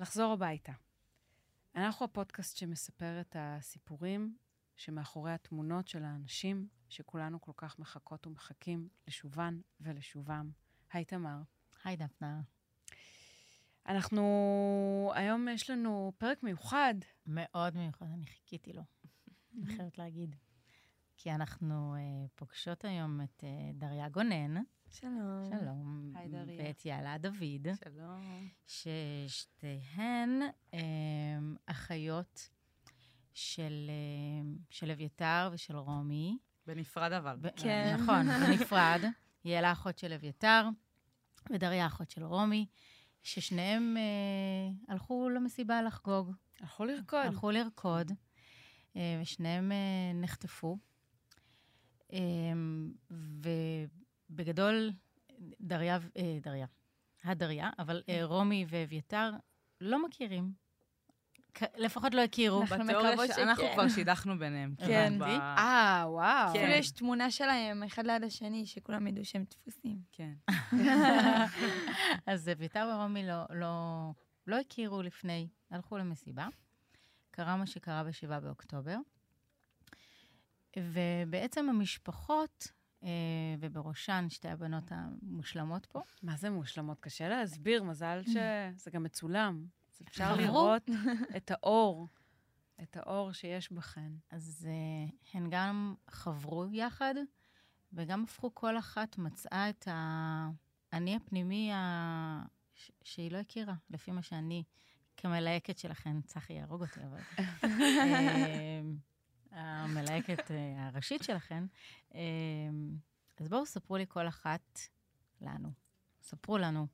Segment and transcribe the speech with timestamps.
[0.00, 0.72] לחזור הביתה.
[1.76, 4.36] אנחנו הפודקאסט שמספר את הסיפורים
[4.76, 10.50] שמאחורי התמונות של האנשים שכולנו כל כך מחכות ומחכים לשובן ולשובם.
[10.92, 11.38] היי, תמר.
[11.84, 12.40] היי, דפנה.
[13.86, 16.94] אנחנו, היום יש לנו פרק מיוחד.
[17.26, 18.82] מאוד מיוחד, אני חיכיתי לו,
[19.58, 20.36] אני חייבת להגיד.
[21.16, 24.62] כי אנחנו uh, פוגשות היום את uh, דריה גונן.
[24.92, 25.50] שלום.
[25.60, 26.12] שלום.
[26.14, 26.56] היי, דריה.
[26.58, 27.68] ואת יאלה דוד.
[27.84, 28.48] שלום.
[28.66, 30.40] ששתיהן
[30.72, 30.76] um,
[31.66, 32.48] אחיות
[33.34, 36.38] של, uh, של אביתר ושל רומי.
[36.66, 37.36] בנפרד אבל.
[37.40, 37.96] ב- כן.
[38.00, 39.00] נכון, בנפרד.
[39.44, 40.68] יאלה אחות של אביתר
[41.50, 42.66] ודריה אחות של רומי,
[43.22, 46.32] ששניהם uh, הלכו למסיבה לחגוג.
[46.60, 47.20] הלכו לרקוד.
[47.24, 48.12] הלכו לרקוד,
[48.96, 50.78] אה, ושניהם אה, נחטפו.
[52.12, 52.18] אה,
[54.30, 54.92] ובגדול,
[55.60, 56.66] דריה, אה, דריה,
[57.24, 59.30] הדריה, אבל אה, רומי ואביתר
[59.80, 60.52] לא מכירים.
[61.76, 62.62] לפחות לא הכירו.
[62.62, 63.72] אנחנו מקוות שכן.
[63.74, 64.74] כבר שידכנו ביניהם.
[64.78, 65.22] כן.
[65.22, 66.52] אה, וואו.
[66.52, 66.60] כן.
[66.60, 69.98] אפילו יש תמונה שלהם אחד ליד השני, שכולם ידעו שהם דפוסים.
[70.12, 70.32] כן.
[72.26, 74.10] אז אביתר ורומי לא, לא,
[74.46, 76.48] לא הכירו לפני, הלכו למסיבה.
[77.30, 78.96] קרה מה שקרה ב-7 באוקטובר.
[80.76, 82.72] ובעצם המשפחות,
[83.58, 87.00] ובראשן שתי הבנות המושלמות פה, מה זה מושלמות?
[87.00, 89.66] קשה להסביר, מזל שזה גם מצולם.
[89.92, 90.36] אז אפשר.
[90.36, 90.88] לראות
[91.36, 92.08] את האור,
[92.82, 94.12] את האור שיש בכן.
[94.30, 97.14] אז uh, הן גם חברו יחד,
[97.92, 99.88] וגם הפכו כל אחת, מצאה את
[100.92, 102.42] האני הפנימי ה...
[102.74, 104.62] ש- שהיא לא הכירה, לפי מה שאני,
[105.16, 107.20] כמלהקת שלכן, צחי יהרוג אותי, אבל...
[109.50, 111.64] המלהקת אה, הראשית שלכן.
[112.14, 112.20] אה,
[113.38, 114.80] אז בואו ספרו לי כל אחת,
[115.40, 115.68] לנו,
[116.22, 116.86] ספרו לנו.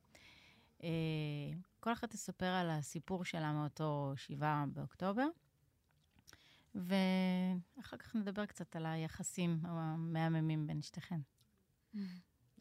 [0.83, 0.89] אה,
[1.79, 5.27] כל אחת תספר על הסיפור שלה מאותו 7 באוקטובר.
[6.75, 11.19] ואחר כך נדבר קצת על היחסים המהממים בין שתיכן.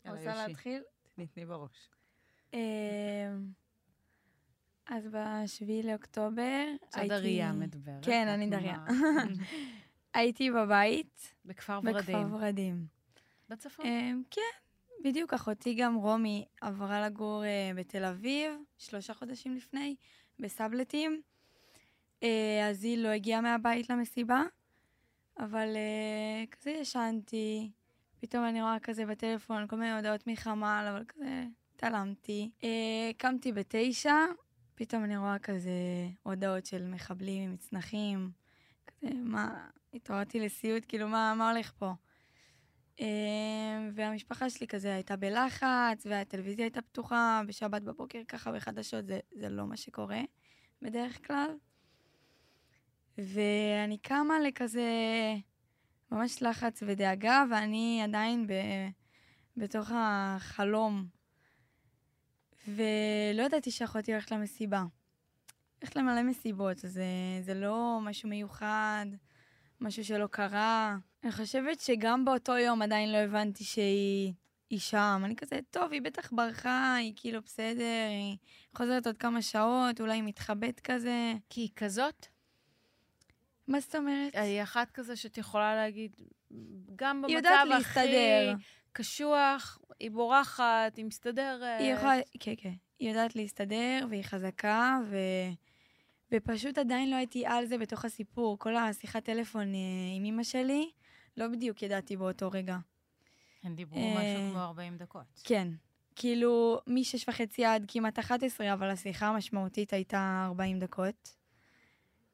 [0.06, 0.46] רוצה.
[0.46, 0.82] להתחיל?
[1.02, 1.90] תתני בראש.
[2.52, 2.58] אמ,
[4.86, 8.04] אז ב-7 לאוקטובר זו דריה מדברת.
[8.04, 8.84] כן, אני דריה.
[10.16, 12.34] הייתי בבית, בכפר בכפר ורדים.
[12.34, 12.86] ורדים.
[13.48, 13.86] בצפון.
[13.86, 14.40] אמ, כן,
[15.04, 15.34] בדיוק.
[15.34, 19.96] אחותי גם, רומי, עברה לגור אה, בתל אביב, שלושה חודשים לפני,
[20.40, 21.22] בסבלטים.
[22.22, 24.42] אה, אז היא לא הגיעה מהבית למסיבה,
[25.38, 27.70] אבל אה, כזה ישנתי.
[28.20, 31.44] פתאום אני רואה כזה בטלפון כל מיני הודעות מחמ"ל, אבל כזה
[31.74, 32.50] התעלמתי.
[32.64, 34.14] אה, קמתי בתשע,
[34.74, 35.70] פתאום אני רואה כזה
[36.22, 38.30] הודעות של מחבלים עם מצנחים.
[38.86, 41.92] כזה, מה, התעוררתי לסיוט, כאילו, מה, מה הולך פה?
[43.00, 49.48] אה, והמשפחה שלי כזה הייתה בלחץ, והטלוויזיה הייתה פתוחה בשבת בבוקר, ככה בחדשות, זה, זה
[49.48, 50.20] לא מה שקורה
[50.82, 51.50] בדרך כלל.
[53.18, 54.82] ואני קמה לכזה
[56.10, 58.52] ממש לחץ ודאגה, ואני עדיין ב,
[59.56, 61.06] בתוך החלום.
[62.68, 64.84] ולא ידעתי שאחותי הולכת למסיבה.
[65.80, 67.04] הולכת למלא מסיבות, אז זה,
[67.40, 69.06] זה לא משהו מיוחד,
[69.80, 70.96] משהו שלא קרה.
[71.24, 74.32] אני חושבת שגם באותו יום עדיין לא הבנתי שהיא
[74.70, 75.22] היא שם.
[75.24, 78.36] אני כזה, טוב, היא בטח ברחה, היא כאילו בסדר, היא
[78.76, 81.32] חוזרת עוד כמה שעות, אולי היא מתחבאת כזה.
[81.50, 82.26] כי היא כזאת,
[83.68, 84.34] מה זאת אומרת?
[84.34, 86.16] היא אחת כזה שאת יכולה להגיד,
[86.96, 88.00] גם במצב יודעת הכי.
[88.92, 91.80] קשוח, היא בורחת, היא מסתדרת.
[91.80, 92.72] היא יכולה, כן, כן.
[92.98, 95.16] היא יודעת להסתדר, והיא חזקה, ו...
[96.36, 98.58] ופשוט עדיין לא הייתי על זה בתוך הסיפור.
[98.58, 99.78] כל השיחת טלפון אה,
[100.16, 100.90] עם אמא שלי,
[101.36, 102.76] לא בדיוק ידעתי באותו רגע.
[103.62, 105.40] הן דיברו אה, משהו כמו 40 דקות.
[105.44, 105.68] כן.
[106.16, 111.36] כאילו, משש וחצי עד כמעט 11, אבל השיחה המשמעותית הייתה 40 דקות.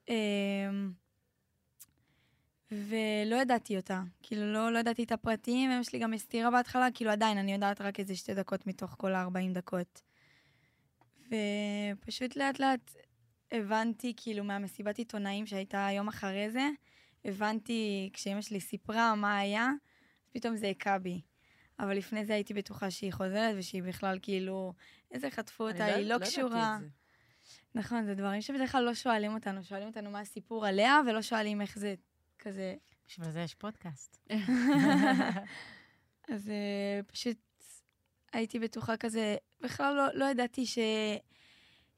[0.08, 0.92] אמ,
[2.72, 4.02] ולא ידעתי אותה.
[4.22, 7.80] כאילו, לא, לא ידעתי את הפרטים, אמא שלי גם הסתירה בהתחלה, כאילו, עדיין, אני יודעת
[7.80, 10.02] רק איזה שתי דקות מתוך כל ה-40 דקות.
[11.26, 12.96] ופשוט לאט לאט
[13.52, 16.68] הבנתי, כאילו, מהמסיבת עיתונאים שהייתה יום אחרי זה,
[17.24, 19.70] הבנתי, כשאמא שלי סיפרה מה היה,
[20.32, 21.20] פתאום זה הכה בי.
[21.78, 24.72] אבל לפני זה הייתי בטוחה שהיא חוזרת, ושהיא בכלל כאילו,
[25.10, 26.78] איזה חטפו אותה, אני היא לא ידעתי קשורה.
[27.74, 31.60] נכון, זה דברים שבדרך כלל לא שואלים אותנו, שואלים אותנו מה הסיפור עליה, ולא שואלים
[31.60, 31.94] איך זה
[32.38, 32.74] כזה.
[33.06, 34.28] בשביל זה יש פודקאסט.
[36.32, 37.36] אז uh, פשוט
[38.32, 40.78] הייתי בטוחה כזה, בכלל לא, לא ידעתי ש...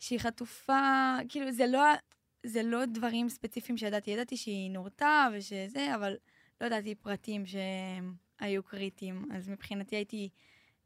[0.05, 1.83] שהיא חטופה, כאילו, זה לא,
[2.47, 6.17] זה לא דברים ספציפיים שידעתי, ידעתי שהיא נורתה ושזה, אבל
[6.61, 9.29] לא ידעתי פרטים שהם היו קריטיים.
[9.35, 10.29] אז מבחינתי הייתי,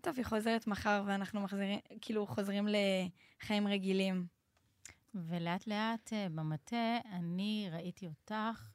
[0.01, 2.69] טוב, היא חוזרת מחר ואנחנו מחזירים, כאילו, חוזרים
[3.41, 4.27] לחיים רגילים.
[5.15, 8.69] ולאט לאט אה, במטה אני ראיתי אותך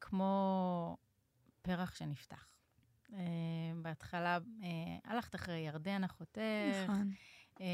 [0.00, 0.96] כמו
[1.62, 2.48] פרח שנפתח.
[3.12, 3.18] אה,
[3.82, 4.68] בהתחלה אה,
[5.04, 6.40] הלכת אחרי ירדן, אחותך,
[6.84, 7.10] נכון.
[7.60, 7.66] אה,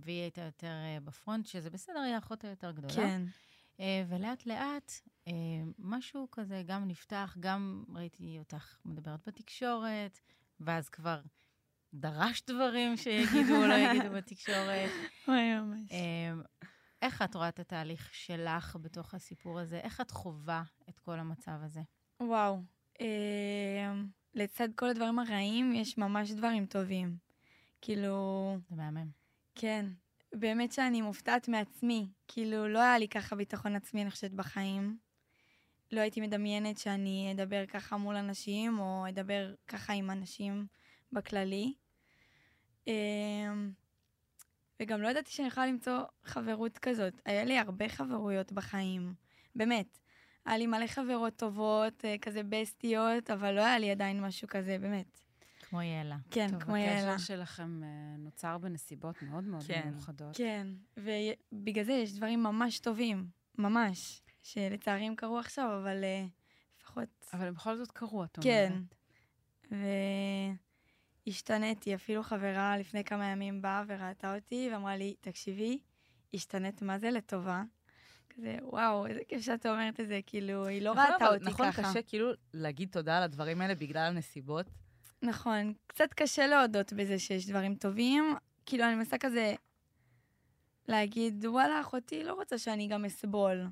[0.00, 2.94] והיא הייתה יותר אה, בפרונט, שזה בסדר, היא האחות היותר גדולה.
[2.94, 3.22] כן.
[3.80, 4.92] אה, ולאט לאט
[5.78, 10.18] משהו כזה גם נפתח, גם ראיתי אותך מדברת בתקשורת,
[10.60, 11.20] ואז כבר
[11.94, 14.90] דרשת דברים שיגידו או לא יגידו בתקשורת.
[15.28, 15.90] וואי, ממש.
[17.02, 19.78] איך את רואה את התהליך שלך בתוך הסיפור הזה?
[19.78, 21.80] איך את חווה את כל המצב הזה?
[22.20, 22.62] וואו.
[23.00, 23.92] אה,
[24.34, 27.16] לצד כל הדברים הרעים, יש ממש דברים טובים.
[27.80, 29.08] כאילו, זה מהמם.
[29.54, 29.86] כן.
[30.32, 32.08] באמת שאני מופתעת מעצמי.
[32.28, 34.98] כאילו, לא היה לי ככה ביטחון עצמי, אני חושבת, בחיים.
[35.92, 40.66] לא הייתי מדמיינת שאני אדבר ככה מול אנשים, או אדבר ככה עם אנשים
[41.12, 41.74] בכללי.
[42.86, 43.70] אמ,
[44.82, 47.20] וגם לא ידעתי שאני יכולה למצוא חברות כזאת.
[47.24, 49.14] היה לי הרבה חברויות בחיים,
[49.54, 49.98] באמת.
[50.44, 54.78] היה לי מלא חברות טובות, אה, כזה בסטיות, אבל לא היה לי עדיין משהו כזה,
[54.80, 55.25] באמת.
[55.76, 56.16] כמו יאלה.
[56.30, 57.12] כן, טוב, כמו יאלה.
[57.12, 57.88] הקשר שלכם אה,
[58.18, 59.88] נוצר בנסיבות מאוד מאוד כן.
[59.90, 60.36] מיוחדות.
[60.36, 63.26] כן, ובגלל זה יש דברים ממש טובים,
[63.58, 66.28] ממש, שלצערי הם קרו עכשיו, אבל uh,
[66.80, 67.08] לפחות...
[67.32, 68.72] אבל בכל זאת קרו, את כן.
[69.70, 69.86] אומרת.
[71.26, 75.78] והשתניתי, אפילו חברה לפני כמה ימים באה וראתה אותי ואמרה לי, תקשיבי,
[76.34, 77.62] השתנית מה זה לטובה.
[78.30, 81.72] כזה, וואו, איזה כיף שאת אומרת את זה, כאילו, היא לא נכון, ראתה אותי נכון,
[81.72, 81.82] ככה.
[81.82, 84.66] קשה כאילו להגיד תודה על הדברים האלה בגלל הנסיבות.
[85.26, 88.34] נכון, קצת קשה להודות בזה שיש דברים טובים.
[88.66, 89.54] כאילו, אני מנסה כזה
[90.88, 93.66] להגיד, וואלה, אחותי לא רוצה שאני גם אסבול.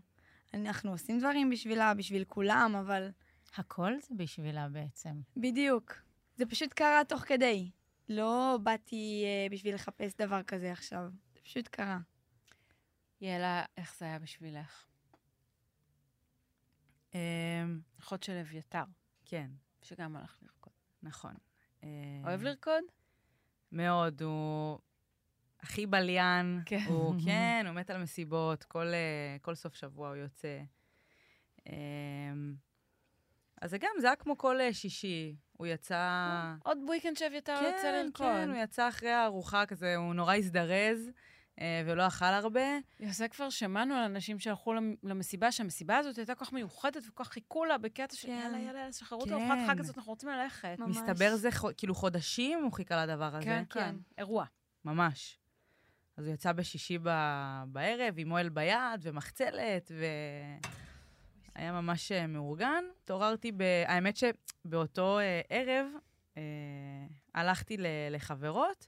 [0.54, 3.10] אנחנו עושים דברים בשבילה, בשביל כולם, אבל
[3.56, 5.20] הכל זה בשבילה בעצם.
[5.36, 5.94] בדיוק.
[6.36, 7.70] זה פשוט קרה תוך כדי.
[8.08, 11.10] לא באתי אה, בשביל לחפש דבר כזה עכשיו.
[11.34, 11.98] זה פשוט קרה.
[13.20, 14.86] יאללה, איך זה היה בשבילך?
[17.14, 18.84] אמ, אחות של אביתר,
[19.24, 19.50] כן,
[19.82, 20.73] שגם הלך לרקוד.
[21.04, 21.34] נכון.
[22.24, 22.84] אוהב לרקוד?
[23.72, 24.78] מאוד, הוא
[25.60, 26.60] הכי בליין.
[26.66, 26.84] כן.
[26.88, 30.60] הוא, כן, הוא מת על מסיבות, כל, אה, כל סוף שבוע הוא יוצא.
[31.66, 32.54] אמ,
[33.60, 35.36] אז זה גם, זה היה כמו כל אה, שישי.
[35.52, 36.54] הוא יצא...
[36.64, 38.26] עוד weekend שאביתר כן, יוצא לרקוד.
[38.26, 41.10] כן, הוא יצא אחרי הארוחה כזה, הוא נורא הזדרז,
[41.86, 42.60] ולא אכל הרבה.
[43.10, 47.24] זה כבר שמענו על אנשים שהלכו למ- למסיבה, שהמסיבה הזאת הייתה כל כך מיוחדת וכל
[47.24, 48.32] כך חיכו לה בקטע של כן.
[48.42, 49.34] יאללה, יאללה, יאללה, שחררו את כן.
[49.34, 50.76] הארוחת חג הזאת, אנחנו רוצים ללכת.
[50.78, 50.96] ממש.
[50.96, 53.44] מסתבר זה כאילו חודשים הוא חיכה לדבר הזה.
[53.44, 54.44] כן, כן, אירוע.
[54.84, 55.38] ממש.
[56.16, 59.90] אז הוא יצא בשישי ב- בערב עם אוהל ביד ומחצלת,
[61.56, 62.84] והיה ממש אה, מאורגן.
[63.02, 63.62] התעוררתי, ב...
[63.86, 65.86] האמת שבאותו אה, ערב
[66.36, 66.42] אה,
[67.34, 67.76] הלכתי
[68.10, 68.86] לחברות,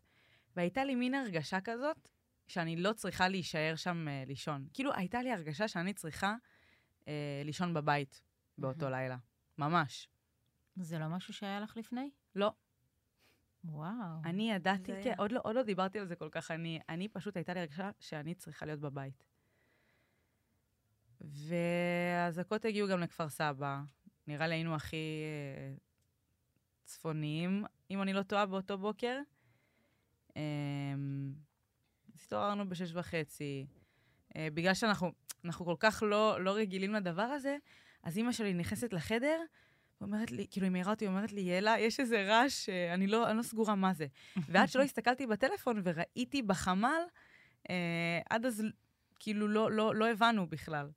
[0.56, 2.08] והייתה לי מין הרגשה כזאת
[2.46, 4.66] שאני לא צריכה להישאר שם אה, לישון.
[4.74, 6.34] כאילו, הייתה לי הרגשה שאני צריכה
[7.08, 8.22] אה, לישון בבית
[8.58, 9.16] באותו לילה.
[9.58, 10.08] ממש.
[10.76, 12.10] זה לא משהו שהיה לך לפני?
[12.34, 12.52] לא.
[13.64, 14.22] וואו.
[14.24, 15.14] אני ידעתי, זה כן, היה.
[15.18, 17.90] עוד לא, עוד לא דיברתי על זה כל כך, אני, אני פשוט הייתה לי הרגשה
[18.00, 19.24] שאני צריכה להיות בבית.
[21.20, 23.80] והאזעקות הגיעו גם לכפר סבא.
[24.26, 25.74] נראה לי היינו הכי אה,
[26.84, 29.18] צפוניים, אם אני לא טועה, באותו בוקר.
[32.26, 33.66] התעוררנו בשש וחצי.
[34.36, 35.12] אה, בגלל שאנחנו
[35.44, 37.56] אנחנו כל כך לא, לא רגילים לדבר הזה,
[38.02, 39.40] אז אימא שלי נכנסת לחדר,
[40.00, 43.30] ואומרת לי, כאילו, היא מעירה אותי, אומרת לי, יאללה, יש איזה רעש, אה, אני לא,
[43.30, 44.06] אני לא סגורה מה זה.
[44.48, 47.02] ועד שלא הסתכלתי בטלפון וראיתי בחמ"ל,
[47.70, 48.62] אה, עד אז
[49.18, 50.90] כאילו לא, לא, לא הבנו בכלל.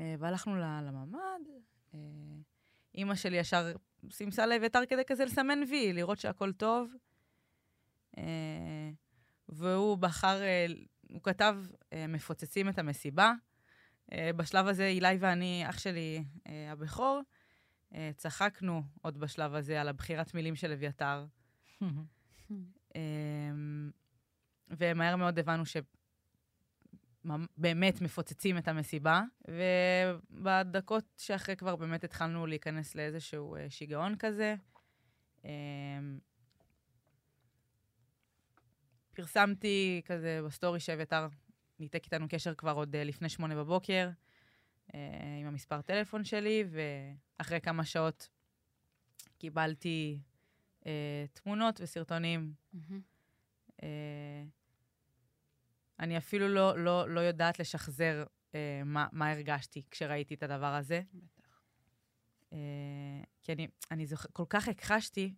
[0.00, 1.48] אה, והלכנו לממ"ד,
[1.94, 2.00] אה,
[2.94, 3.72] אימא שלי ישר
[4.10, 6.90] סימסה לאביתר כדי כזה לסמן וי, לראות שהכל טוב.
[8.18, 8.90] אה,
[9.48, 10.66] והוא בחר, אה,
[11.10, 11.56] הוא כתב,
[11.92, 13.32] אה, מפוצצים את המסיבה.
[14.12, 16.24] אה, בשלב הזה אילי ואני, אח שלי
[16.72, 17.20] הבכור,
[18.16, 21.26] צחקנו עוד בשלב הזה על הבחירת מילים של אביתר.
[22.96, 23.90] אמ,
[24.70, 25.62] ומהר מאוד הבנו
[27.24, 34.54] שבאמת מפוצצים את המסיבה, ובדקות שאחרי כבר באמת התחלנו להיכנס לאיזשהו שיגעון כזה.
[39.16, 41.26] פרסמתי כזה בסטורי שאביתר
[41.78, 44.10] ניתק איתנו קשר כבר עוד אה, לפני שמונה בבוקר,
[44.94, 45.00] אה,
[45.40, 46.64] עם המספר טלפון שלי,
[47.38, 48.28] ואחרי כמה שעות
[49.38, 50.18] קיבלתי
[50.86, 52.52] אה, תמונות וסרטונים.
[53.82, 54.44] אה,
[56.00, 61.02] אני אפילו לא, לא, לא יודעת לשחזר אה, מה, מה הרגשתי כשראיתי את הדבר הזה.
[61.14, 61.60] בטח.
[62.52, 62.58] אה,
[63.42, 64.26] כי אני, אני זוכ...
[64.32, 65.34] כל כך הכחשתי,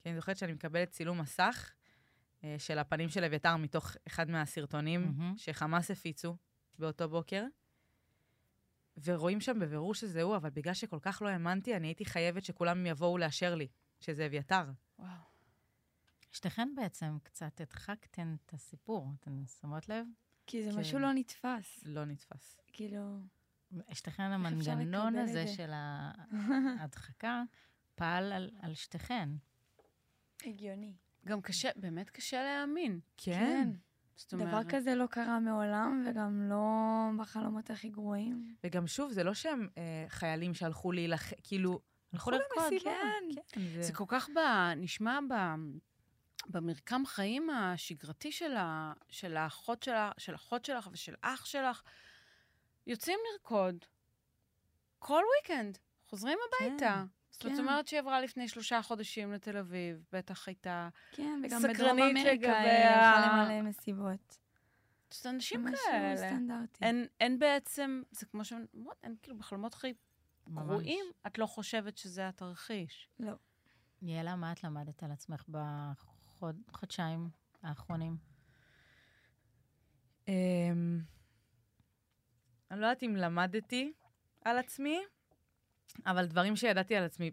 [0.00, 1.72] כי אני זוכרת שאני מקבלת צילום מסך,
[2.58, 5.34] של הפנים של אביתר מתוך אחד מהסרטונים מהמם.
[5.36, 6.36] שחמאס הפיצו
[6.78, 7.44] באותו בוקר.
[9.04, 12.86] ורואים שם בבירור שזה הוא, אבל בגלל שכל כך לא האמנתי, אני הייתי חייבת שכולם
[12.86, 13.68] יבואו לאשר לי
[14.00, 14.64] שזה אביתר.
[14.98, 15.08] וואו.
[16.32, 20.06] שתיכן בעצם קצת הדחקתן את הסיפור, אתן שמות לב?
[20.46, 20.80] כי זה כן.
[20.80, 21.80] משהו לא נתפס.
[21.84, 22.60] לא נתפס.
[22.72, 23.18] כאילו,
[23.92, 25.46] שתיכן המנגנון הזה זה?
[25.46, 25.70] של
[26.80, 27.42] ההדחקה
[27.94, 29.28] פעל על, על שתיכן.
[30.44, 30.94] הגיוני.
[31.26, 33.00] גם קשה, באמת קשה להאמין.
[33.16, 33.68] כן.
[34.16, 36.64] זאת אומרת, דבר כזה לא קרה מעולם, וגם לא
[37.18, 38.54] בחלומות הכי גרועים.
[38.64, 41.80] וגם שוב, זה לא שהם אה, חיילים שהלכו להילחם, כאילו,
[42.12, 42.90] הלכו לרקוד, למסיבה.
[42.90, 43.42] כן.
[43.48, 43.82] כן, זה...
[43.82, 44.38] זה כל כך ב,
[44.76, 45.34] נשמע ב,
[46.48, 51.82] במרקם חיים השגרתי של, ה, של האחות שלך, של אחות שלך ושל אח שלך.
[52.86, 53.84] יוצאים לרקוד
[54.98, 57.04] כל weekend, חוזרים הביתה.
[57.32, 57.58] זאת כן.
[57.58, 60.88] אומרת שהיא עברה לפני שלושה חודשים לתל אביב, בטח הייתה...
[61.12, 64.38] כן, וגם סקרנית בדרום אמריקה היא הלכה למלא מסיבות.
[65.10, 66.16] זאת אנשים משהו כאלה.
[66.16, 66.84] סטנדרטי.
[66.84, 69.94] אין, אין בעצם, זה כמו שהן אומרות, אין כאילו בחלומות הכי
[70.46, 70.66] ממש.
[70.66, 73.08] גרועים, את לא חושבת שזה התרחיש.
[73.20, 73.32] לא.
[74.02, 75.44] יאלה, מה את למדת על עצמך
[76.68, 77.30] בחודשיים
[77.62, 78.16] האחרונים?
[80.28, 81.00] אמ,
[82.70, 83.92] אני לא יודעת אם למדתי
[84.44, 85.00] על עצמי,
[86.06, 87.30] אבל דברים שידעתי על עצמי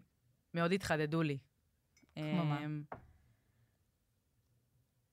[0.54, 1.38] מאוד התחדדו לי.
[2.14, 2.64] כמו מה?
[2.64, 2.82] אמ,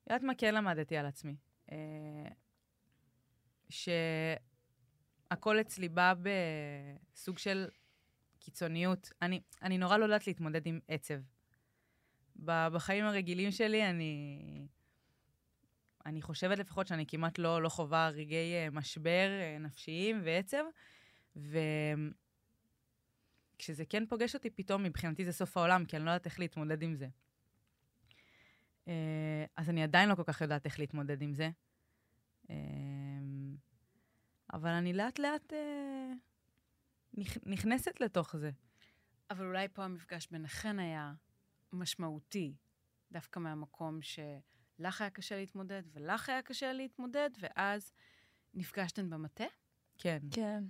[0.09, 1.35] יודעת מה כן למדתי על עצמי?
[1.71, 2.27] אה,
[3.69, 6.13] שהכל אצלי בא
[7.13, 7.69] בסוג של
[8.39, 9.11] קיצוניות.
[9.21, 11.19] אני, אני נורא לא יודעת להתמודד עם עצב.
[12.45, 14.67] בחיים הרגילים שלי אני...
[16.05, 20.63] אני חושבת לפחות שאני כמעט לא, לא חווה רגעי אה, משבר אה, נפשיים ועצב,
[23.57, 26.81] וכשזה כן פוגש אותי, פתאום מבחינתי זה סוף העולם, כי אני לא יודעת איך להתמודד
[26.81, 27.07] עם זה.
[28.87, 31.49] אה, אז אני עדיין לא כל כך יודעת איך להתמודד עם זה.
[32.49, 32.55] אה,
[34.53, 36.11] אבל אני לאט לאט אה,
[37.17, 38.51] נכ- נכנסת לתוך זה.
[39.31, 41.13] אבל אולי פה המפגש ביניכן היה
[41.73, 42.55] משמעותי,
[43.11, 47.93] דווקא מהמקום שלך היה קשה להתמודד ולך היה קשה להתמודד, ואז
[48.53, 49.45] נפגשתן במטה?
[49.97, 50.19] כן.
[50.31, 50.63] כן.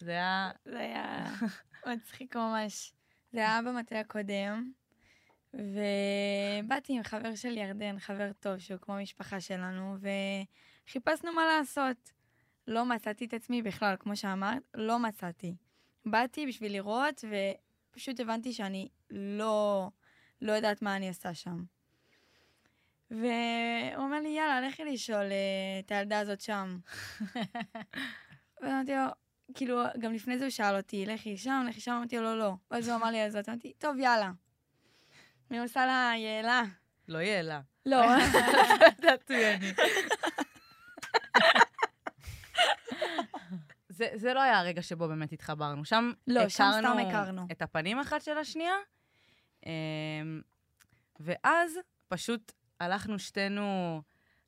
[0.00, 0.50] זה היה...
[0.64, 1.24] זה היה
[1.86, 2.92] מצחיק ממש.
[3.32, 4.72] זה היה במטה הקודם,
[5.54, 9.96] ובאתי עם חבר של ירדן, חבר טוב, שהוא כמו משפחה שלנו,
[10.86, 12.12] וחיפשנו מה לעשות.
[12.66, 15.54] לא מצאתי את עצמי בכלל, כמו שאמרת, לא מצאתי.
[16.06, 17.24] באתי בשביל לראות,
[17.90, 19.88] ופשוט הבנתי שאני לא,
[20.40, 21.64] לא יודעת מה אני עושה שם.
[23.10, 26.78] והוא אומר לי, יאללה, לכי לשאול אה, את הילדה הזאת שם.
[28.62, 29.04] ואמרתי לו,
[29.54, 32.54] כאילו, גם לפני זה הוא שאל אותי, לכי שם, לכי שם, אמרתי לו, לא, לא.
[32.70, 34.32] ואז הוא אמר לי על זאת, אמרתי, טוב, יאללה.
[35.50, 36.62] אני עושה לה יעלה.
[37.08, 37.60] לא יעלה.
[37.86, 38.02] לא.
[43.88, 45.84] זה, זה לא היה הרגע שבו באמת התחברנו.
[45.84, 47.46] שם לא, שם סתם הכרנו.
[47.52, 48.74] את הפנים אחת של השנייה,
[49.66, 49.70] אמ,
[51.20, 54.02] ואז פשוט הלכנו שתינו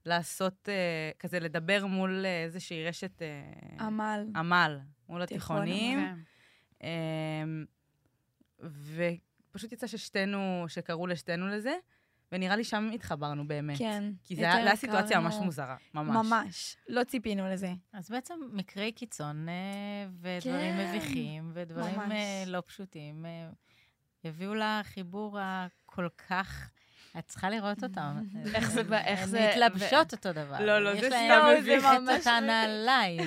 [0.06, 4.26] לעשות, אה, כזה לדבר מול אה, איזושהי רשת אה, עמל.
[4.36, 5.98] עמל, מול תיכון התיכונים.
[5.98, 6.86] כן.
[6.86, 7.64] אמ,
[8.60, 11.74] ופשוט יצא ששתינו, שקראו לשתינו לזה,
[12.32, 13.78] ונראה לי שם התחברנו באמת.
[13.78, 14.12] כן.
[14.24, 16.26] כי זה היה סיטואציה ממש מוזרה, ממש.
[16.26, 16.76] ממש.
[16.88, 17.72] לא ציפינו לזה.
[17.92, 19.46] אז בעצם מקרי קיצון
[20.20, 20.42] ודברים
[20.76, 22.12] כן, מביכים ודברים ממש.
[22.46, 23.26] לא פשוטים
[24.24, 26.70] הביאו לחיבור הכל כך...
[27.18, 28.22] את צריכה לראות אותם.
[28.54, 30.64] איך זה ב- איך הן זה- מתלבשות אותו דבר.
[30.64, 31.84] לא, לא, יש זה להן סתם את מביך.
[32.18, 33.20] אותן נעליים.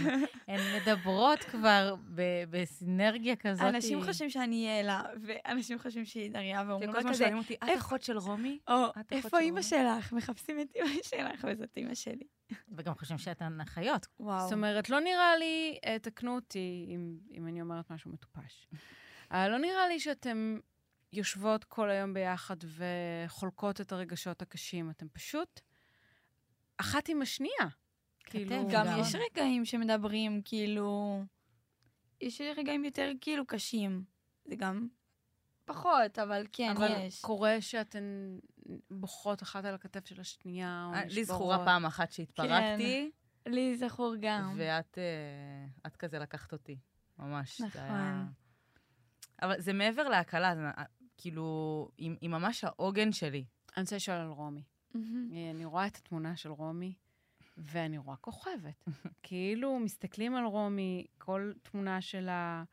[0.47, 3.61] הן מדברות כבר ב- בסינרגיה כזאת.
[3.65, 7.53] אנשים חושבים שאני יעלה, ואנשים חושבים שהיא דריה, ואומרים כל לה הזמן כזה, שואלים אותי,
[7.63, 8.59] את אחות של רומי?
[8.67, 10.13] או, את איפה אימא רומי?" שלך?
[10.13, 12.23] מחפשים את אימא שלך, וזאת אימא שלי.
[12.71, 14.07] וגם חושבים שאתן אחיות.
[14.19, 14.43] וואו.
[14.43, 16.85] זאת אומרת, לא נראה לי, אה, תקנו אותי
[17.37, 18.67] אם, אני אומרת משהו מטופש.
[19.31, 20.57] אבל לא נראה לי שאתן
[21.13, 22.55] יושבות כל היום ביחד
[23.27, 24.89] וחולקות את הרגשות הקשים.
[24.89, 25.59] אתן פשוט
[26.77, 27.67] אחת עם השנייה.
[28.23, 28.99] כאילו, גם גם.
[29.01, 31.21] יש רגעים שמדברים, כאילו...
[32.21, 34.03] יש רגעים יותר כאילו קשים.
[34.45, 34.87] זה גם
[35.65, 37.21] פחות, אבל כן, אבל יש.
[37.21, 38.37] קורה שאתן
[38.91, 41.15] בוכות אחת על הכתף של השנייה, או אה, נשברות.
[41.17, 43.11] לי זכורה פעם אחת שהתפרקתי,
[43.45, 44.53] לי זכור גם.
[44.57, 46.77] ואת אה, את כזה לקחת אותי,
[47.19, 47.57] ממש.
[47.61, 47.81] זה נכון.
[47.81, 48.25] היה-
[49.41, 50.61] אבל זה מעבר להקלה, זה
[51.21, 53.45] כאילו, היא היא ממש העוגן שלי.
[53.77, 54.63] אני רוצה לשאול על רומי.
[54.95, 55.01] אה,
[55.51, 56.93] אני רואה את התמונה של רומי,
[57.57, 58.85] ואני רואה כוכבת.
[59.23, 62.63] כאילו, מסתכלים על רומי, כל תמונה שלה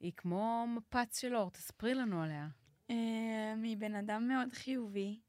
[0.00, 1.50] היא כמו מפץ של אור.
[1.50, 2.48] תספרי לנו עליה.
[2.90, 5.20] אה, היא בן אדם מאוד חיובי,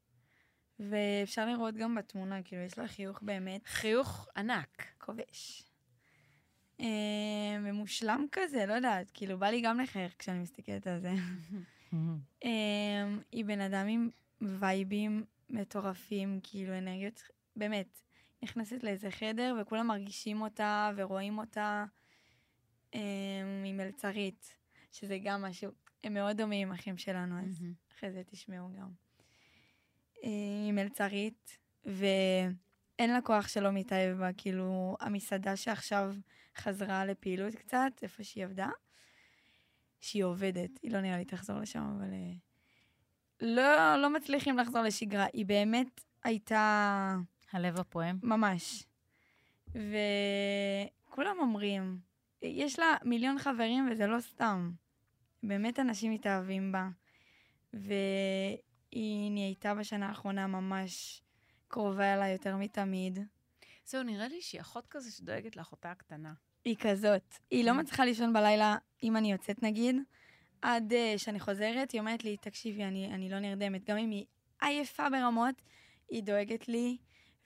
[0.80, 4.84] ואפשר לראות גם בתמונה, כאילו, יש לה חיוך באמת חיוך ענק.
[4.98, 5.64] כובש.
[6.80, 6.86] אה,
[7.62, 11.12] ומושלם כזה, לא יודעת, כאילו, בא לי גם לחייך כשאני מסתכלת על זה.
[12.44, 17.22] אה, היא בן אדם עם וייבים מטורפים, כאילו, אנרגיות,
[17.56, 18.00] באמת,
[18.42, 21.84] נכנסת לאיזה חדר וכולם מרגישים אותה ורואים אותה.
[22.94, 23.00] אה,
[23.64, 24.56] היא מלצרית,
[24.92, 25.70] שזה גם משהו,
[26.04, 27.74] הם מאוד דומים, אחים שלנו, אז מהמם.
[27.92, 28.88] אחרי זה תשמעו גם.
[30.24, 30.30] אה,
[30.64, 36.14] היא מלצרית, ואין לה כוח שלא מתאהב בה, כאילו, המסעדה שעכשיו
[36.56, 38.68] חזרה לפעילות קצת, איפה שהיא עבדה,
[40.00, 42.12] שהיא עובדת, היא לא נראה לי תחזור לשם, אבל...
[42.12, 42.32] אה,
[43.40, 45.26] לא, לא מצליחים לחזור לשגרה.
[45.32, 47.16] היא באמת הייתה
[47.52, 48.18] הלב הפועם.
[48.22, 48.84] ממש.
[49.68, 51.98] וכולם אומרים,
[52.42, 54.70] יש לה מיליון חברים וזה לא סתם.
[55.42, 56.88] באמת אנשים מתאהבים בה.
[57.72, 61.22] והיא נהייתה בשנה האחרונה ממש
[61.68, 63.18] קרובה אליי יותר מתמיד.
[63.90, 66.32] זהו, נראה לי שהיא אחות כזה שדואגת לאחותה הקטנה.
[66.64, 67.34] היא כזאת.
[67.50, 69.96] היא לא מצליחה לישון בלילה אם אני יוצאת נגיד.
[70.62, 73.84] עד uh, שאני חוזרת, היא אומרת לי, תקשיבי, אני, אני לא נרדמת.
[73.84, 74.24] גם אם היא
[74.60, 75.54] עייפה ברמות,
[76.08, 76.96] היא דואגת לי.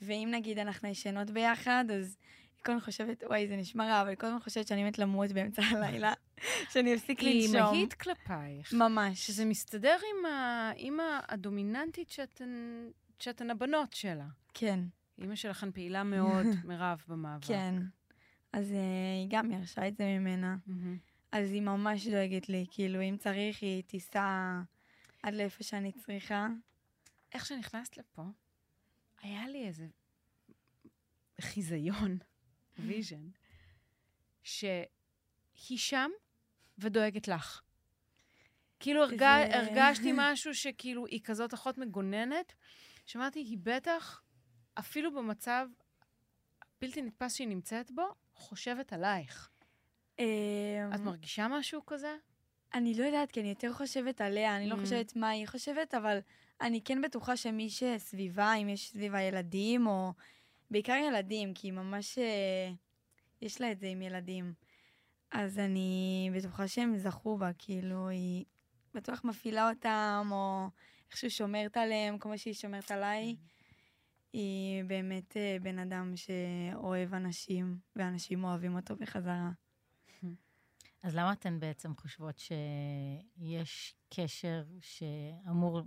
[0.00, 2.16] ואם נגיד אנחנו ישנות ביחד, אז
[2.56, 4.98] היא כל הזמן חושבת, וואי, זה נשמע רע, אבל היא כל הזמן חושבת שאני מת
[4.98, 6.12] למות באמצע הלילה,
[6.70, 7.66] שאני אפסיק היא לנשום.
[7.66, 8.72] אימהית כלפייך.
[8.72, 9.26] ממש.
[9.26, 14.26] שזה מסתדר עם האימא הדומיננטית שאתן, שאתן הבנות שלה.
[14.54, 14.80] כן,
[15.18, 17.47] אימא שלכן פעילה מאוד, מירב, במאבק.
[17.47, 17.75] כן.
[18.52, 18.75] אז אה,
[19.21, 20.56] היא גם ירשה את זה ממנה.
[20.66, 20.99] מהמם.
[21.33, 24.61] אז היא ממש דואגת לי, כאילו, אם צריך, היא תיסע
[25.23, 26.47] עד לאיפה שאני צריכה.
[27.33, 28.23] איך שנכנסת לפה,
[29.23, 29.87] היה לי איזה
[31.40, 32.18] חיזיון,
[32.87, 33.28] vision,
[34.42, 36.11] שהיא שם
[36.78, 37.61] ודואגת לך.
[38.80, 39.23] כאילו הרג...
[39.52, 42.52] הרגשתי משהו שכאילו היא כזאת אחות מגוננת,
[43.06, 44.23] שאמרתי, היא בטח,
[44.78, 45.66] אפילו במצב
[46.81, 48.02] בלתי נתפס שהיא נמצאת בו,
[48.35, 49.50] חושבת עלייך.
[50.19, 50.25] אמ,
[50.95, 52.16] את מרגישה משהו כזה?
[52.75, 54.81] אני לא יודעת, כי אני יותר חושבת עליה, אני לא Mm.
[54.81, 56.18] חושבת מה היא חושבת, אבל
[56.61, 60.12] אני כן בטוחה שמי שסביבה, אם יש סביבה ילדים, או
[60.70, 62.70] בעיקר ילדים, כי היא ממש, אה,
[63.42, 64.55] יש לה את זה עם ילדים.
[65.31, 68.44] אז אני בטוחה שהם זכו בה, כאילו, היא
[68.94, 70.66] בטוח מפעילה אותם, או
[71.11, 73.37] איכשהו שומרת עליהם, כמו שהיא שומרת עליי.
[74.35, 79.51] היא באמת אה, בן אדם שאוהב אנשים, ואנשים אוהבים אותו בחזרה.
[81.03, 85.83] אז למה אתן בעצם חושבות שיש קשר שאמור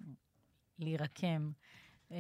[0.79, 1.51] להירקם
[2.11, 2.17] אה,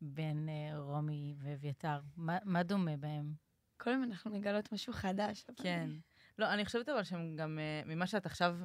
[0.00, 2.00] בין אה, רומי ואביתר?
[2.16, 3.34] מה, מה דומה בהם?
[3.76, 5.44] כל יום אנחנו מגלות משהו חדש.
[5.48, 5.90] אבל- כן.
[6.38, 8.56] לא, אני חושבת אבל שהם גם, אה, ממה שאת עכשיו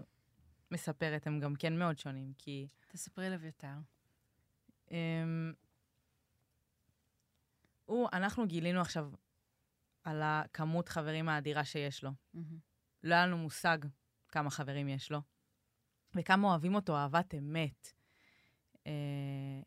[0.72, 2.68] מספרת, הם גם כן מאוד שונים, כי...
[2.88, 3.76] תספרי לאביתר.
[7.86, 9.12] הוא, אנחנו גילינו עכשיו
[10.04, 12.12] על הכמות חברים האדירה שיש לו.
[12.34, 12.60] מהמם.
[13.04, 13.78] לא היה לנו מושג
[14.28, 15.22] כמה חברים יש לו,
[16.16, 17.94] וכמה אוהבים אותו אהבת אמת.
[18.88, 19.62] אה,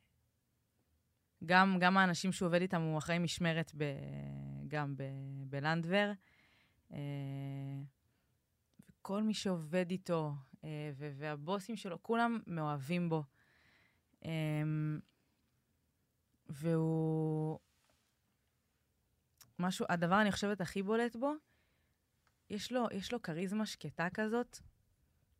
[1.44, 3.84] גם, גם האנשים שהוא עובד איתם, הוא אחרי משמרת ב,
[4.68, 5.02] גם ב,
[5.46, 6.12] בלנדבר.
[6.92, 6.98] אה,
[8.90, 13.24] וכל מי שעובד איתו, אה, ו- והבוסים שלו, כולם מאוהבים בו.
[16.48, 17.58] והוא...
[19.58, 21.32] משהו, הדבר, אני חושבת, הכי בולט בו,
[22.50, 24.58] יש לו, יש לו כריזמה שקטה כזאת,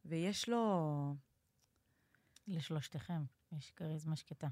[0.05, 1.15] ויש לו...
[2.47, 4.49] לשלושתכם יש כריזמה שקטה.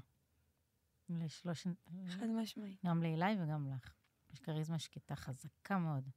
[1.09, 1.67] לשלוש...
[2.07, 2.75] חד משמעי.
[2.85, 3.93] גם לאילי וגם לך.
[4.33, 6.09] יש כריזמה שקטה חזקה מאוד.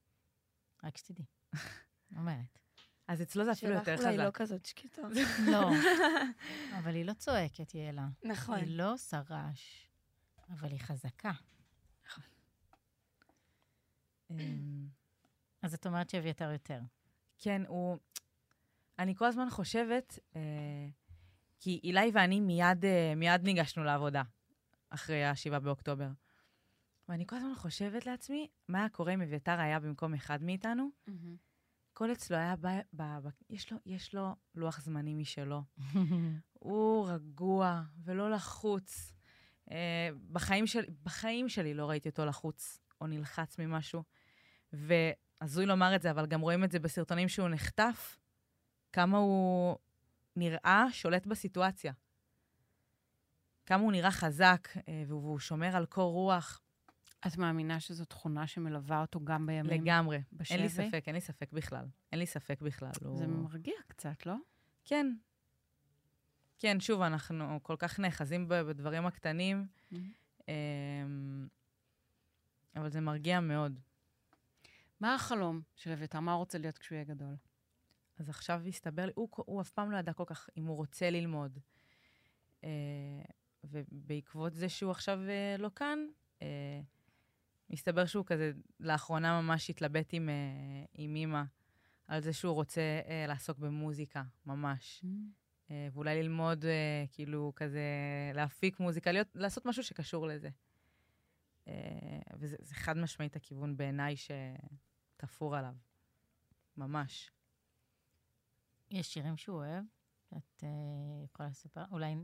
[0.84, 1.24] רק שתדעי.
[2.16, 2.58] אומרת.
[3.08, 4.36] אז אצלו זה אפילו שלך יותר אולי לא חזק.
[4.36, 5.02] כזאת שקטה.
[5.50, 5.70] לא,
[6.78, 8.08] אבל היא לא צועקת, יעלה.
[8.24, 8.54] נכון.
[8.54, 9.86] היא לא עושה רעש,
[10.50, 11.32] אבל היא חזקה.
[14.30, 14.88] אמ,
[15.62, 16.80] אז את אומרת שאביתר יותר.
[17.38, 17.96] כן, הוא...
[18.98, 20.88] אני כל הזמן חושבת, אה,
[21.60, 24.22] כי אילי ואני מיד, אה, מיד ניגשנו לעבודה
[24.90, 26.08] אחרי ה-7 באוקטובר.
[27.08, 30.90] ואני כל הזמן חושבת לעצמי, מה היה קורה אם אביתר היה במקום אחד מאיתנו?
[31.06, 31.36] מהמם.
[31.92, 32.66] הכל אצלו היה ב...
[32.92, 35.62] ב, ב יש, לו, יש לו לוח זמנים משלו.
[36.52, 39.12] הוא רגוע ולא לחוץ.
[39.70, 44.02] אה, בחיים, של, בחיים שלי לא ראיתי אותו לחוץ או נלחץ ממשהו.
[44.72, 48.18] והזוי לומר את זה, אבל גם רואים את זה בסרטונים שהוא נחטף,
[48.92, 49.76] כמה הוא
[50.36, 51.92] נראה שולט בסיטואציה.
[53.66, 56.60] כמה הוא נראה חזק, אה, והוא, שומר על קור רוח.
[57.26, 60.22] את מאמינה שזו תכונה שמלווה אותו גם בימים לגמרי.
[60.32, 60.54] בשבי?
[60.54, 61.84] אין לי ספק, אין לי ספק בכלל.
[62.12, 62.90] אין לי ספק בכלל.
[63.04, 63.18] הוא...
[63.18, 64.34] זה מרגיע קצת, לא?
[64.84, 65.14] כן.
[66.58, 69.66] כן, שוב, אנחנו כל כך נאחזים בדברים הקטנים,
[70.48, 71.48] אמ,
[72.76, 73.80] אבל זה מרגיע מאוד.
[75.00, 76.20] מה החלום של אביתר?
[76.20, 77.36] מה הוא רוצה להיות כשהוא יהיה גדול?
[78.18, 81.10] אז עכשיו הסתבר לי, הוא, הוא אף פעם לא ידע כל כך אם הוא רוצה
[81.10, 81.58] ללמוד.
[82.64, 82.70] אה,
[83.64, 85.98] ובעקבות זה שהוא עכשיו אה, לא כאן,
[86.42, 86.80] אה,
[87.70, 90.34] מסתבר שהוא כזה, לאחרונה ממש התלבט עם, אה,
[90.94, 91.42] עם אימא
[92.06, 95.04] על זה שהוא רוצה אה, לעסוק במוזיקה, ממש.
[95.70, 97.80] אה, ואולי ללמוד, אה, כאילו, כזה,
[98.34, 100.48] להפיק מוזיקה, להיות, לעשות משהו שקשור לזה.
[101.68, 104.14] אה, וזה זה חד משמעית הכיוון בעיניי
[105.20, 105.74] שתפור עליו.
[106.76, 107.30] ממש.
[108.90, 109.84] יש שירים שהוא אוהב,
[110.30, 110.68] שאת אה,
[111.24, 111.84] יכולה לספר?
[111.90, 112.14] אולי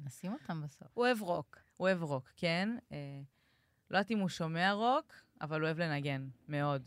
[0.00, 0.88] נשים אותם בסוף.
[0.94, 1.58] הוא אוהב רוק.
[1.76, 2.68] הוא אוהב רוק, כן.
[2.92, 3.22] אה,
[3.90, 6.82] לא יודעת אם הוא שומע רוק, אבל הוא אוהב לנגן, מאוד.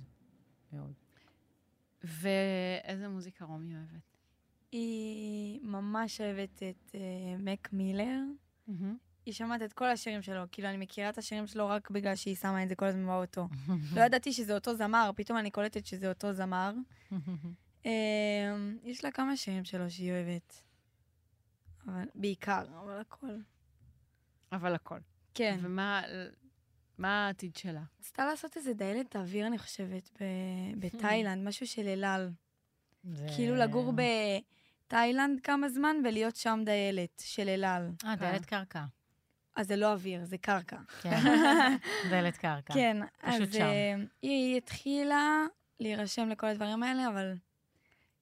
[0.72, 0.94] מאוד.
[2.04, 4.18] ואיזה מוזיקה רומי אוהבת?
[4.72, 8.20] היא ממש אוהבת את אה, מק מילר.
[9.26, 12.36] היא שומעת את כל השירים שלו, כאילו, אני מכירה את השירים שלו רק בגלל שהיא
[12.36, 13.48] שמה את זה כל הזמן באוטו.
[13.96, 16.74] לא ידעתי שזה אותו זמר, פתאום אני קולטת שזה אותו זמר.
[17.86, 17.92] אה,
[18.84, 20.62] יש לה כמה שירים שלו שהיא אוהבת.
[21.88, 23.36] אבל בעיקר, אבל הכל.
[24.52, 25.00] אבל הכל.
[25.34, 25.60] כן.
[25.62, 26.02] ומה
[26.98, 27.82] מה העתיד שלה?
[28.00, 30.26] רצתה לעשות איזה דיילת אוויר, אני חושבת, ב-
[30.86, 32.32] בתאילנד, משהו של אלעל.
[33.04, 33.94] זה- כאילו לגור
[34.88, 37.92] בתאילנד כמה זמן ולהיות שם דיילת של אלעל.
[38.06, 38.86] אה, דלת קרקע.
[39.56, 40.78] אז זה לא אוויר, זה קרקע.
[41.02, 41.20] כן,
[42.12, 42.74] דלת קרקע.
[42.74, 43.62] כן, פשוט אז שם.
[43.62, 45.46] אה, היא התחילה
[45.80, 47.34] להירשם לכל הדברים האלה, אבל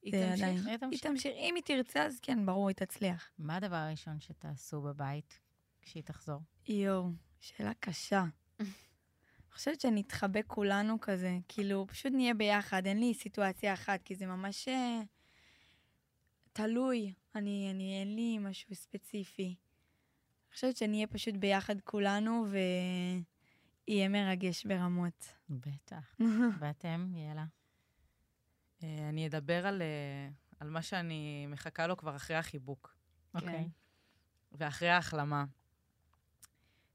[0.02, 0.43] היא זה תמשיך?
[0.43, 0.58] עדיין...
[0.58, 1.02] היא היא תמשיך.
[1.04, 1.34] תמשיך.
[1.36, 3.32] אם היא תרצה, אז כן, ברור, היא תצליח.
[3.39, 5.39] מה הדבר הראשון שתעשו בבית
[5.82, 6.39] כשהיא תחזור?
[6.67, 7.10] יואו,
[7.41, 8.24] שאלה קשה.
[8.60, 14.26] אני חושבת שנתחבא כולנו כזה, כאילו, פשוט נהיה ביחד, אין לי סיטואציה אחת, כי זה
[14.26, 15.02] ממש אה,
[16.54, 17.13] תלוי.
[17.36, 19.56] אני, אני, אין לי משהו ספציפי.
[20.53, 22.45] אני חושבת שנהיה פשוט ביחד כולנו,
[23.87, 25.33] ויהיה מרגש ברמות.
[25.49, 26.15] בטח.
[26.59, 27.45] ואתם, יאללה?
[28.83, 32.95] אה, אני אדבר על, אה, על מה שאני מחכה לו כבר אחרי החיבוק.
[33.35, 33.69] אוקיי.
[34.51, 35.45] ואחרי ההחלמה.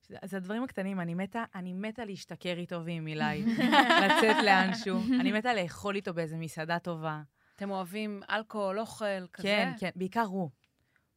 [0.09, 3.45] זה, זה הדברים הקטנים, אני מתה, אני מתה להשתכר איתו ועם אילי,
[4.05, 5.01] לצאת לאנשהו.
[5.21, 7.23] אני מתה לאכול איתו באיזה מסעדה טובה.
[7.57, 9.49] אתם אוהבים אלכוהול, אוכל, כזה?
[9.49, 10.51] כן, כן, בעיקר הוא.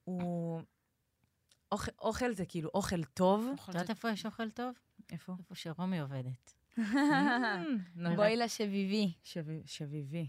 [0.04, 0.62] הוא...
[1.72, 3.52] אוכל, אוכל זה כאילו אוכל טוב.
[3.64, 4.74] את יודעת זה- איפה יש אוכל טוב?
[5.12, 5.34] איפה?
[5.40, 6.54] איפה שרומי עובדת.
[6.78, 6.82] Mm,
[8.16, 9.14] בואי לשביבי.
[9.24, 10.28] שבי- שביבי.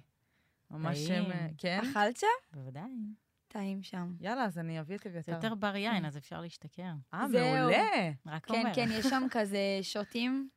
[0.71, 0.99] ממש.
[0.99, 1.81] שם, אה, כן?
[1.91, 2.27] אכלת שם?
[2.53, 2.83] בוודאי.
[3.49, 4.13] טעים שם.
[4.21, 5.33] יאללה, אז אני אביא את זה אביתר.
[5.33, 6.83] יותר בר יין, אז אפשר להשתכר.
[7.15, 7.27] אה.
[7.29, 8.11] מעולה.
[8.27, 8.75] רק כן, אומר.
[8.75, 10.49] כן, יש שם כזה שוטים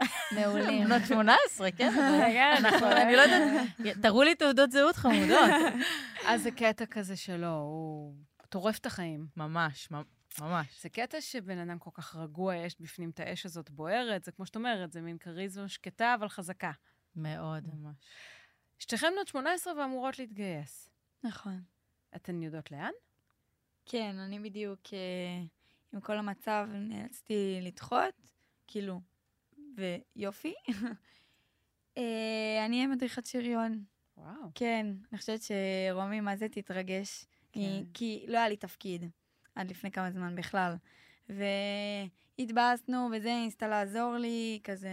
[0.36, 0.84] מעולים.
[0.84, 1.92] בנות 18, כן?
[2.58, 3.68] אנחנו, אני לא יודעת,
[4.02, 5.50] תראו לי תעודות זהות חמודות.
[6.28, 8.14] אז זה קטע כזה שלו, הוא
[8.48, 9.26] טורף את החיים.
[9.36, 10.02] ממש, ממ-
[10.40, 10.82] ממש.
[10.82, 14.46] זה קטע שבן אדם כל כך רגוע, יש בפנים את האש הזאת בוערת, זה כמו
[14.46, 16.72] שאת אומרת, זה מין כריזמה שקטה אבל חזקה.
[17.16, 17.66] מאוד.
[17.74, 17.96] ממש.
[18.78, 20.90] שתיכן בנות 18 ואמורות להתגייס.
[21.24, 21.62] נכון.
[22.16, 22.90] אתן יודעות לאן?
[23.86, 25.42] כן, אני בדיוק אה,
[25.92, 28.14] עם כל המצב נאלצתי לדחות,
[28.66, 29.00] כאילו,
[29.76, 30.54] ויופי.
[31.98, 33.84] אה, אני אהיה מדריכת שריון.
[34.16, 34.50] וואו.
[34.54, 37.24] כן, אני חושבת שרומי, מה זה תתרגש?
[37.52, 37.60] כן.
[37.60, 39.04] היא- כי לא היה לי תפקיד
[39.54, 40.74] עד לפני כמה זמן בכלל.
[42.38, 44.90] והתבאסנו, וזה, היא ניסתה לעזור לי, כזה,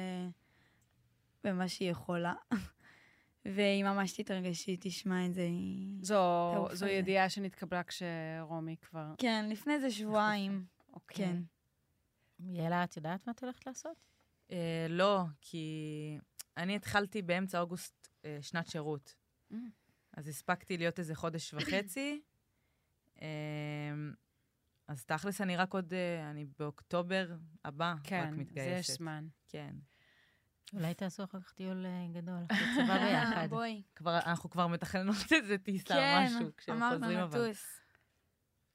[1.43, 2.33] במה שהיא יכולה.
[3.45, 5.47] והיא ממש תתרגש שהיא תשמע את זה.
[6.01, 6.85] זו, זו.
[6.87, 9.13] ידיעה שנתקבלה כשרומי כבר...
[9.17, 10.65] כן, לפני איזה שבועיים.
[10.93, 11.15] אוקיי.
[11.25, 11.41] כן.
[12.39, 13.97] יאללה, את יודעת מה את הולכת לעשות?
[14.51, 16.17] אה, לא, כי
[16.57, 19.15] אני התחלתי באמצע אוגוסט אה, שנת שירות.
[19.51, 19.55] Mm.
[20.13, 22.21] אז הספקתי להיות איזה חודש וחצי.
[23.21, 23.28] אה,
[24.88, 28.89] אז תכלס אני רק עוד, אה, אני באוקטובר הבא רק כן, זה מתגייסת.
[28.89, 29.28] יש זמן.
[29.49, 29.75] כן.
[30.73, 33.47] אולי תעשו אחר כך טיול אה, גדול, אחרי צבא ביחד.
[33.49, 33.82] בואי.
[33.95, 37.41] כבר, אנחנו כבר מתכננות איזה טיסה, כן, משהו, כשהם אמרנו חוזרים אבל.
[37.41, 37.80] נטוס.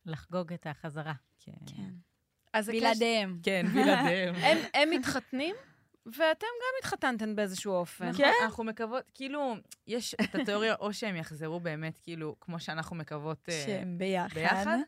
[0.06, 1.14] לחגוג את החזרה.
[1.38, 1.52] כן.
[1.66, 1.94] כן.
[2.66, 3.40] בלעדיהם.
[3.42, 4.34] כן, בלעדיהם.
[4.34, 5.54] הם, הם מתחתנים,
[6.06, 8.08] ואתם גם התחתנתם באיזשהו אופן.
[8.08, 9.54] נכון, אנחנו מקוות, כאילו,
[9.86, 14.34] יש את התיאוריה, או שהם יחזרו באמת, כאילו, כמו שאנחנו מקוות אה, שהם ביחד.
[14.34, 14.78] ביחד,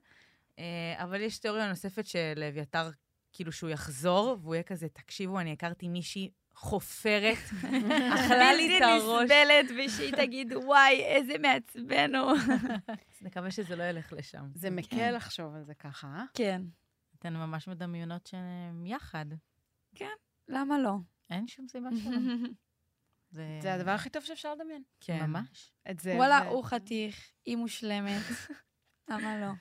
[0.59, 2.90] אה, אבל יש תיאוריה נוספת של אביתר,
[3.33, 7.38] כאילו, שהוא יחזור, והוא יהיה כזה, תקשיבו, אני הכרתי מישהי חופרת,
[8.14, 9.22] אכלה לי את הראש.
[9.22, 12.33] נסבלת, ושהיא תגיד, וואי, איזה מעצבן הוא.
[12.88, 14.44] אז נקווה שזה לא ילך לשם.
[14.55, 16.25] זה מקל לחשוב על זה ככה, אה?
[16.35, 16.62] כן.
[17.18, 19.27] אתן ממש מדמיינות שהם יחד.
[20.48, 20.94] למה לא?
[21.31, 22.16] אין שום סיבה שלא.
[23.31, 24.83] זה זה הדבר הכי טוב שאפשר לדמיין.
[25.00, 25.26] כן.
[25.26, 25.72] ממש.
[25.90, 26.14] את זה.
[26.16, 28.22] וואלה, הוא חתיך, היא מושלמת.
[29.11, 29.52] למה לא?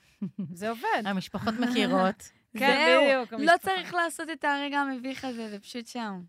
[0.54, 1.02] זה עובד.
[1.06, 2.32] המשפחות מכירות.
[2.58, 3.41] כן, בדיוק.
[3.41, 3.54] לא.
[3.62, 6.22] צריך לעשות את הרגע המביך הזה, זה פשוט שם.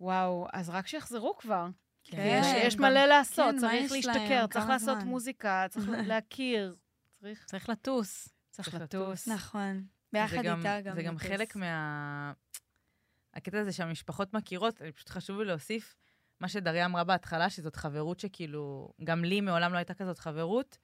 [0.00, 1.66] וואו, אז רק שיחזרו כבר.
[2.04, 2.40] כן.
[2.42, 4.46] יש, יש מלא לעשות, כן, מה צריך להשתכר?
[4.46, 5.08] צריך לעשות זמן?
[5.08, 6.76] מוזיקה, צריך להכיר,
[7.10, 8.28] צריך, צריך לטוס.
[8.50, 9.28] צריך לטוס.
[9.28, 9.76] נכון.
[9.80, 10.94] זה ביחד גם- איתה גם.
[10.94, 11.18] זה גם.
[11.18, 12.32] חלק מה...
[13.34, 15.94] הקטע הזה שהמשפחות מכירות, פשוט חשוב לי להוסיף
[16.40, 20.78] מה שדריה אמרה בהתחלה, שזאת חברות שכאילו, גם לי מעולם לא הייתה כזאת חברות,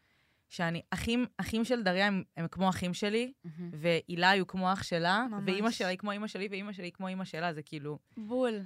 [0.49, 3.71] שאני, אחים, אחים של דריה הם, הם כמו אחים שלי, מהמם.
[3.73, 5.43] והילה היו כמו אח שלה, ממש.
[5.47, 8.61] ואימא שלה היא כמו אימא שלי, ואימא שלי היא כמו אימא שלה, זה כאילו, בול.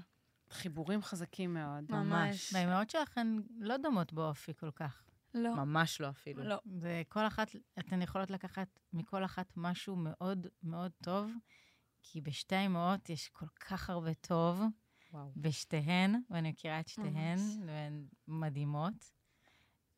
[0.51, 1.85] חיבורים חזקים מאוד.
[1.89, 2.53] ממש.
[2.55, 3.27] והאימהות שלכן
[3.59, 5.03] לא דומות באופי כל כך.
[5.35, 5.55] לא.
[5.57, 6.45] ממש לא אפילו.
[6.45, 6.61] לא.
[6.81, 11.31] זה כל אחת, אתן יכולות לקחת מכל אחת משהו מאוד מאוד טוב,
[12.03, 14.61] כי בשתי האימהות יש כל כך הרבה טוב,
[15.13, 15.33] וואו.
[15.37, 17.57] בשתיהן, ואני מכירה את שתיהן, ממש.
[17.67, 19.13] והן מדהימות.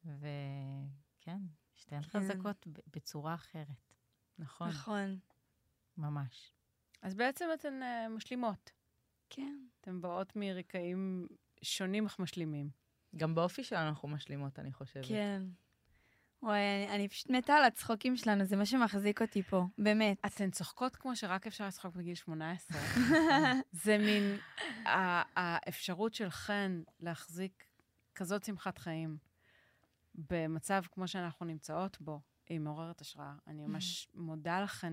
[0.05, 1.38] וכן,
[1.75, 2.09] שתיהן כן.
[2.09, 3.95] חזקות ב- בצורה אחרת,
[4.38, 4.69] נכון.
[4.69, 5.19] נכון.
[5.97, 6.53] ממש.
[7.03, 8.71] אז בעצם אתן אה, משלימות.
[9.31, 9.67] כן.
[9.81, 11.27] אתן באות מרקעים
[11.62, 12.71] שונים אך משלימים.
[13.17, 15.05] גם באופי שלנו אנחנו משלימות, אני חושבת.
[15.09, 15.43] כן.
[16.44, 20.18] וואי, אני, אני פשוט מתה על הצחוקים שלנו, זה מה שמחזיק אותי פה, באמת.
[20.26, 22.78] אתן צוחקות כמו שרק אפשר לצחוק בגיל 18.
[23.85, 24.38] זה מין
[24.87, 27.64] ה- האפשרות שלכן להחזיק
[28.14, 29.16] כזאת שמחת חיים
[30.14, 33.33] במצב כמו שאנחנו נמצאות בו, היא מעוררת השראה.
[33.46, 34.92] אני ממש מודה לכן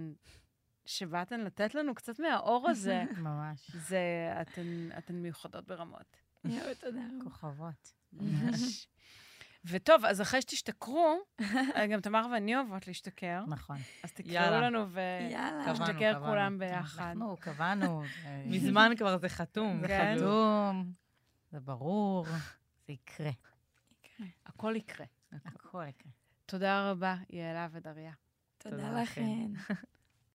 [0.86, 3.04] שבאתן לתת לנו קצת מהאור הזה.
[3.18, 3.72] ממש.
[3.76, 4.00] זה,
[4.42, 6.18] אתן, אתן מיוחדות ברמות.
[6.46, 7.24] יואו, תודה רבה.
[7.24, 7.94] כוכבות.
[8.14, 8.88] ממש.
[9.66, 11.18] וטוב, אז אחרי שתשתכרו,
[11.92, 13.78] גם תמר ואני אוהבות להשתכר, נכון.
[14.04, 14.62] אז תקראו.
[14.62, 16.20] לנו ונשתכר.
[16.26, 17.04] כולם ביחד.
[17.04, 18.04] אנחנו קבענו.
[18.26, 19.82] אה, מזמן כבר זה חתום.
[19.82, 20.16] זה כן.
[20.18, 20.92] חתום,
[21.52, 22.26] זה ברור,
[22.88, 23.32] זה יקרה.
[24.46, 25.06] הכל יקרה.
[25.46, 26.12] הכל יקרה.
[26.46, 28.12] תודה רבה, יעלה ודריה.
[28.58, 29.02] תודה.
[29.02, 29.48] לכן.